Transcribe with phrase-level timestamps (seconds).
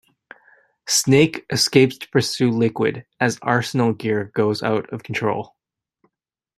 [0.87, 5.55] Snake escapes to pursue Liquid, as Arsenal Gear goes out of control.